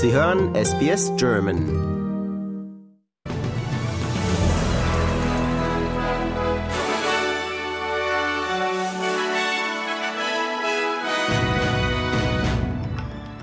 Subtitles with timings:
[0.00, 1.56] Sie hören SBS German.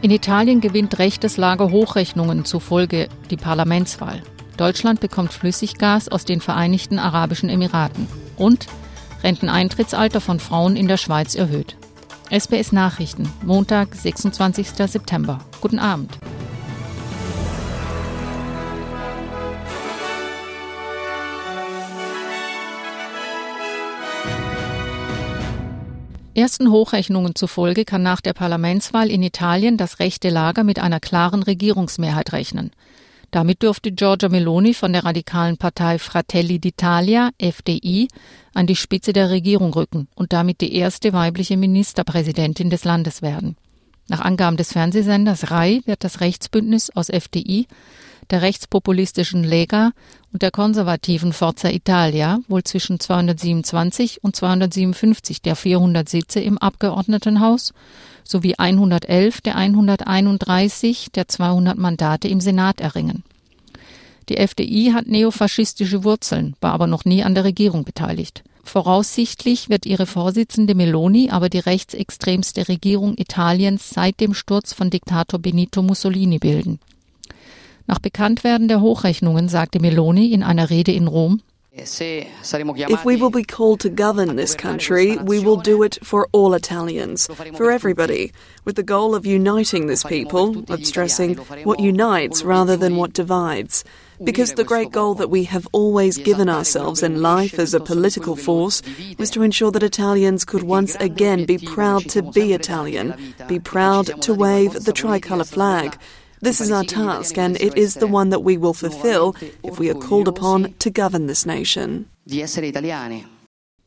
[0.02, 4.22] In Italien gewinnt rechtes Lager Hochrechnungen zufolge die Parlamentswahl.
[4.56, 8.08] Deutschland bekommt Flüssiggas aus den Vereinigten Arabischen Emiraten.
[8.38, 8.68] Und
[9.24, 11.76] Renteneintrittsalter von Frauen in der Schweiz erhöht.
[12.32, 14.70] SBS Nachrichten, Montag, 26.
[14.70, 15.42] September.
[15.60, 16.18] Guten Abend.
[26.36, 31.42] Ersten Hochrechnungen zufolge kann nach der Parlamentswahl in Italien das rechte Lager mit einer klaren
[31.44, 32.72] Regierungsmehrheit rechnen.
[33.32, 38.10] Damit dürfte Giorgia Meloni von der radikalen Partei Fratelli d'Italia, FDI,
[38.54, 43.56] an die Spitze der Regierung rücken und damit die erste weibliche Ministerpräsidentin des Landes werden.
[44.10, 47.66] Nach Angaben des Fernsehsenders RAI wird das Rechtsbündnis aus FDI,
[48.32, 49.92] der rechtspopulistischen Lega
[50.34, 57.74] und der konservativen Forza Italia wohl zwischen 227 und 257 der 400 Sitze im Abgeordnetenhaus
[58.24, 63.24] sowie 111 der 131 der 200 Mandate im Senat erringen.
[64.30, 68.44] Die FDI hat neofaschistische Wurzeln, war aber noch nie an der Regierung beteiligt.
[68.64, 75.40] Voraussichtlich wird ihre Vorsitzende Meloni aber die rechtsextremste Regierung Italiens seit dem Sturz von Diktator
[75.40, 76.80] Benito Mussolini bilden.
[77.88, 81.42] Nach Bekanntwerden der Hochrechnungen sagte Meloni in einer Rede in Rom,
[81.78, 86.54] If we will be called to govern this country, we will do it for all
[86.54, 87.28] Italians,
[87.58, 88.32] for everybody,
[88.64, 91.36] with the goal of uniting this people, of stressing
[91.66, 93.84] what unites rather than what divides.
[94.24, 98.38] Because the great goal that we have always given ourselves in life as a political
[98.38, 98.82] force
[99.20, 103.14] was to ensure that Italians could once again be proud to be Italian,
[103.50, 106.00] be proud to wave the tricolour flag.
[106.42, 109.34] This is our task, and it is the one that we will fulfill
[109.64, 112.06] if we are called upon to govern this nation.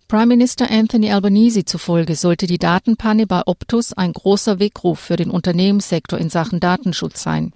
[0.09, 5.31] Prime Minister Anthony Albanese zufolge sollte die Datenpanne bei Optus ein großer Weckruf für den
[5.31, 7.53] Unternehmenssektor in Sachen Datenschutz sein.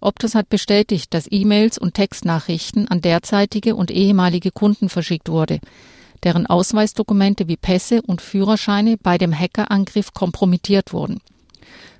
[0.00, 5.60] Optus hat bestätigt, dass E-Mails und Textnachrichten an derzeitige und ehemalige Kunden verschickt wurde,
[6.24, 11.20] deren Ausweisdokumente wie Pässe und Führerscheine bei dem Hackerangriff kompromittiert wurden.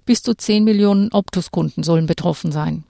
[0.08, 2.84] Bis zu 10 Millionen Optus-Kunden sollen betroffen sein.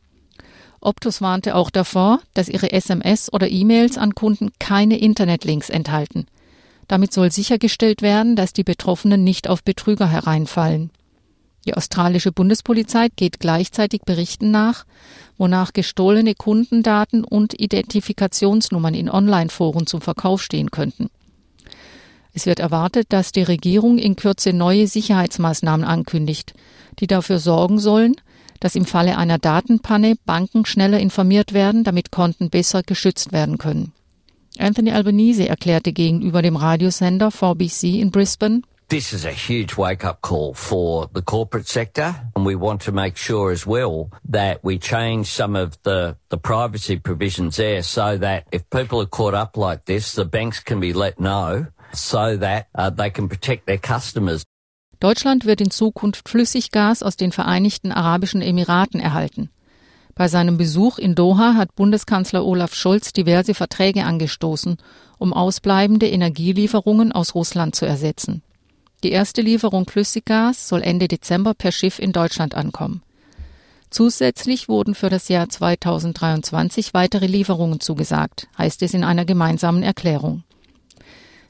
[0.80, 6.28] Optus warnte auch davor, dass ihre SMS oder E-Mails an Kunden keine Internetlinks enthalten.
[6.86, 10.92] Damit soll sichergestellt werden, dass die Betroffenen nicht auf Betrüger hereinfallen.
[11.66, 14.86] Die australische Bundespolizei geht gleichzeitig Berichten nach,
[15.38, 21.10] wonach gestohlene Kundendaten und Identifikationsnummern in Online-Foren zum Verkauf stehen könnten.
[22.38, 26.54] Es wird erwartet, dass die Regierung in Kürze neue Sicherheitsmaßnahmen ankündigt,
[27.00, 28.15] die dafür sorgen sollen,
[28.60, 33.93] dass im Falle einer Datenpanne Banken schneller informiert werden, damit Konten besser geschützt werden können.
[34.56, 40.22] Anthony Albanese erklärte gegenüber dem Radiosender 4BC in Brisbane, This is a huge wake up
[40.22, 44.78] call for the corporate sector and we want to make sure as well that we
[44.78, 49.56] change some of the, the privacy provisions there so that if people are caught up
[49.59, 53.78] like this, the banks can be let know so that uh, they can protect their
[53.78, 54.44] customers.
[55.00, 59.50] Deutschland wird in Zukunft Flüssiggas aus den Vereinigten Arabischen Emiraten erhalten.
[60.16, 64.76] Bei seinem Besuch in Doha hat Bundeskanzler Olaf Scholz diverse Verträge angestoßen,
[65.19, 68.43] um ausbleibende Energielieferungen aus Russland zu ersetzen.
[69.05, 73.03] Die erste Lieferung Flüssiggas soll Ende Dezember per Schiff in Deutschland ankommen.
[73.91, 80.43] Zusätzlich wurden für das Jahr 2023 weitere Lieferungen zugesagt, heißt es in einer gemeinsamen Erklärung.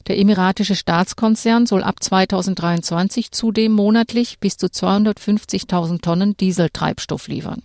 [0.08, 7.62] Der emiratische Staatskonzern soll ab 2023 zudem monatlich bis zu 250.000 Tonnen Dieseltreibstoff liefern.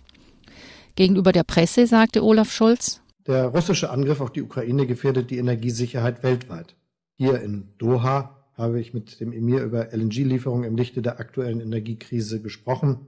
[0.94, 6.22] Gegenüber der Presse sagte Olaf Scholz, Der russische Angriff auf die Ukraine gefährdet die Energiesicherheit
[6.22, 6.76] weltweit.
[7.16, 12.42] Hier in Doha habe ich mit dem Emir über LNG-Lieferungen im Lichte der aktuellen Energiekrise
[12.42, 13.06] gesprochen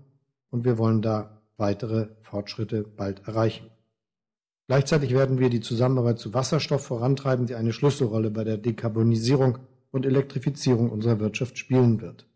[0.51, 3.67] und wir wollen da weitere Fortschritte bald erreichen.
[4.69, 9.59] Gleichzeitig werden wir die Zusammenarbeit zu Wasserstoff vorantreiben, die eine Schlüsselrolle bei der Dekarbonisierung
[9.93, 12.27] und Elektrifizierung unserer Wirtschaft spielen wird.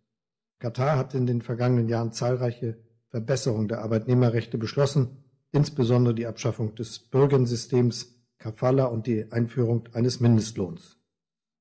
[0.60, 2.78] Katar hat in den vergangenen Jahren zahlreiche
[3.08, 10.98] Verbesserungen der Arbeitnehmerrechte beschlossen, insbesondere die Abschaffung des Bürgersystems Kafala und die Einführung eines Mindestlohns.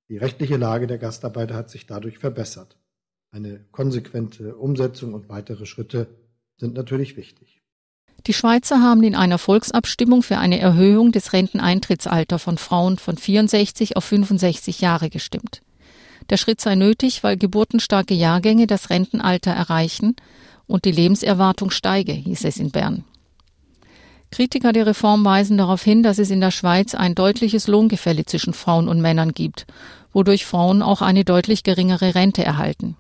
[0.08, 2.80] Die rechtliche Lage der Gastarbeiter hat sich dadurch verbessert.
[3.32, 6.08] Eine konsequente Umsetzung und weitere Schritte
[6.58, 7.59] sind natürlich wichtig.
[8.28, 13.96] Die Schweizer haben in einer Volksabstimmung für eine Erhöhung des Renteneintrittsalters von Frauen von 64
[13.96, 15.62] auf 65 Jahre gestimmt.
[16.30, 20.16] Der Schritt sei nötig, weil geburtenstarke Jahrgänge das Rentenalter erreichen
[20.68, 23.04] und die Lebenserwartung steige, hieß es in Bern.
[24.32, 28.54] Kritiker der Reform weisen darauf hin, dass es in der Schweiz ein deutliches Lohngefälle zwischen
[28.54, 29.66] Frauen und Männern gibt,
[30.14, 32.96] wodurch Frauen auch eine deutlich geringere Rente erhalten.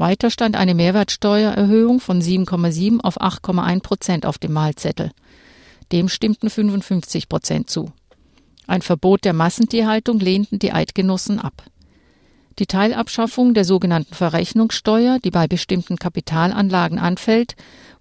[0.00, 5.10] Weiter stand eine Mehrwertsteuererhöhung von 7,7 auf 8,1 Prozent auf dem Mahlzettel.
[5.92, 7.92] Dem stimmten 55 Prozent zu.
[8.66, 11.64] Ein Verbot der Massentierhaltung lehnten die Eidgenossen ab.
[12.58, 17.54] Die Teilabschaffung der sogenannten Verrechnungssteuer, die bei bestimmten Kapitalanlagen anfällt,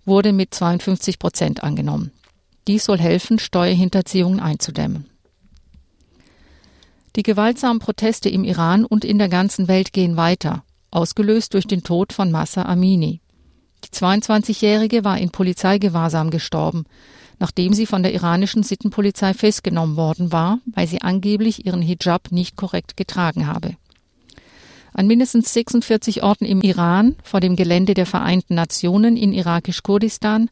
[0.05, 2.11] wurde mit 52 Prozent angenommen.
[2.69, 5.05] Dies soll helfen, Steuerhinterziehungen einzudämmen.
[7.17, 11.83] Die gewaltsamen Proteste im Iran und in der ganzen Welt gehen weiter, ausgelöst durch den
[11.83, 13.21] Tod von Massa Amini.
[13.83, 16.85] Die 22-Jährige war in Polizeigewahrsam gestorben,
[17.39, 22.57] nachdem sie von der iranischen Sittenpolizei festgenommen worden war, weil sie angeblich ihren Hijab nicht
[22.57, 23.75] korrekt getragen habe.
[24.93, 30.49] An mindestens 46 Orten im Iran, vor dem Gelände der Vereinten Nationen in irakisch-Kurdistan,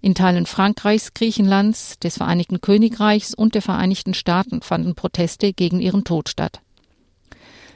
[0.00, 6.04] in Teilen Frankreichs, Griechenlands, des Vereinigten Königreichs und der Vereinigten Staaten fanden Proteste gegen ihren
[6.04, 6.60] Tod statt.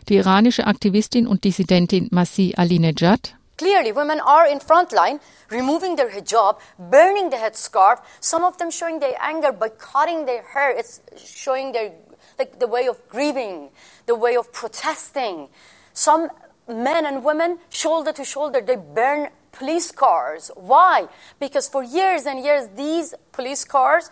[0.09, 5.21] Die iranische Aktivistin und Dissidentin Masih Alinejad Clearly, women are in front line,
[5.51, 6.59] removing their hijab,
[6.91, 10.77] burning the headscarf, some of them showing their anger by cutting their hair.
[10.77, 11.93] It's showing their,
[12.39, 13.69] like, the way of grieving,
[14.07, 15.49] the way of protesting.
[15.93, 16.31] Some
[16.67, 20.51] men and women, shoulder to shoulder, they burn police cars.
[20.57, 21.07] Why?
[21.39, 24.11] Because for years and years, these police cars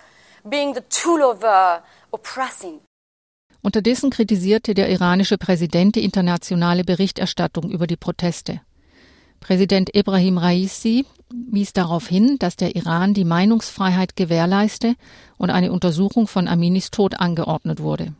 [0.48, 1.80] being the tool of uh,
[2.12, 2.80] oppressing.
[3.62, 8.60] Unterdessen kritisierte der iranische Präsident die internationale Berichterstattung über die Proteste.
[9.40, 11.04] Präsident Ibrahim Raisi
[11.50, 14.94] wies darauf hin, dass der Iran die Meinungsfreiheit gewährleiste
[15.38, 18.14] und eine Untersuchung von Aminis Tod angeordnet wurde.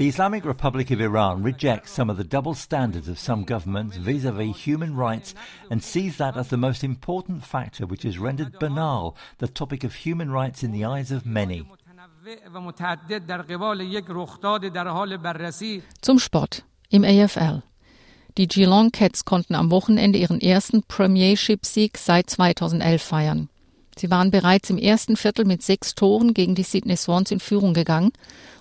[0.00, 4.24] The Islamic Republic of Iran rejects some of the double standards of some governments vis
[4.24, 5.34] a vis human rights
[5.70, 9.92] and sees that as the most important factor which has rendered banal the topic of
[9.92, 11.66] human rights in the eyes of many.
[16.02, 17.62] Zum Sport im AFL.
[18.38, 23.50] Die Geelong Cats konnten am Wochenende ihren ersten Premiership-Sieg seit 2011 feiern.
[24.00, 27.74] Sie waren bereits im ersten Viertel mit sechs Toren gegen die Sydney Swans in Führung
[27.74, 28.12] gegangen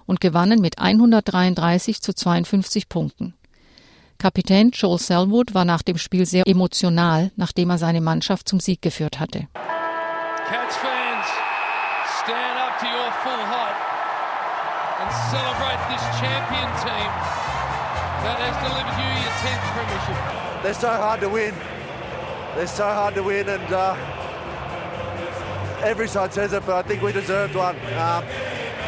[0.06, 3.36] und gewannen mit 133 zu 52 Punkten.
[4.18, 8.82] Kapitän Joel Selwood war nach dem Spiel sehr emotional, nachdem er seine Mannschaft zum Sieg
[8.82, 9.48] geführt hatte.
[9.54, 11.26] Cats fans,
[12.22, 13.80] stand up to your full height
[15.00, 17.12] and celebrate this champion team
[18.28, 20.64] that has delivered you your 10th premiership.
[20.64, 21.54] They're so hard to win.
[22.56, 23.96] They're so hard to win and uh,
[25.84, 27.76] every side says it, but I think we deserved one.
[27.98, 28.24] Um,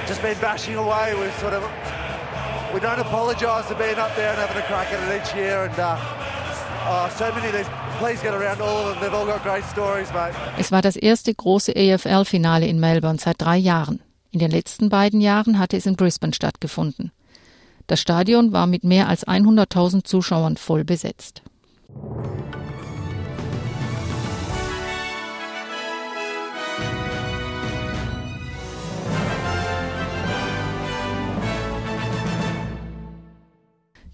[0.08, 1.14] just been bashing away.
[1.20, 1.64] We've sort of
[2.74, 5.66] we don't apologise for being up there and having a crack at it each year.
[5.66, 5.98] And uh,
[6.86, 7.68] uh, so many of these.
[10.58, 14.02] Es war das erste große AFL-Finale in Melbourne seit drei Jahren.
[14.32, 17.12] In den letzten beiden Jahren hatte es in Brisbane stattgefunden.
[17.86, 21.44] Das Stadion war mit mehr als 100.000 Zuschauern voll besetzt.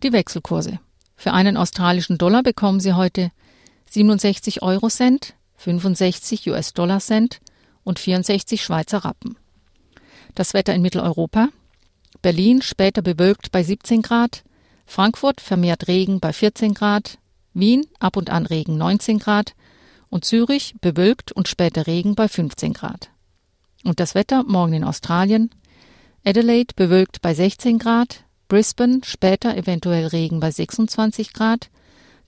[0.03, 0.79] Die Wechselkurse.
[1.15, 3.31] Für einen australischen Dollar bekommen Sie heute
[3.89, 7.39] 67 Euro Cent, 65 US-Dollar Cent
[7.83, 9.37] und 64 Schweizer Rappen.
[10.35, 11.49] Das Wetter in Mitteleuropa.
[12.21, 14.43] Berlin später bewölkt bei 17 Grad,
[14.85, 17.17] Frankfurt vermehrt Regen bei 14 Grad,
[17.53, 19.55] Wien ab und an Regen 19 Grad
[20.09, 23.09] und Zürich bewölkt und später Regen bei 15 Grad.
[23.83, 25.49] Und das Wetter morgen in Australien.
[26.23, 31.69] Adelaide bewölkt bei 16 Grad, Brisbane später eventuell Regen bei 26 Grad,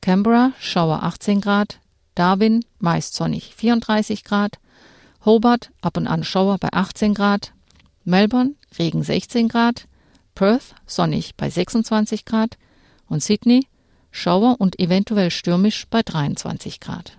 [0.02, 1.80] Canberra Schauer 18 Grad,
[2.16, 4.60] Darwin meist sonnig 34 Grad,
[5.24, 7.54] Hobart ab und an Schauer bei 18 Grad,
[8.04, 9.88] Melbourne Regen 16 Grad,
[10.36, 12.58] Perth sonnig bei 26 Grad
[13.08, 13.68] und Sydney
[14.12, 17.19] Schauer und eventuell stürmisch bei 23 Grad.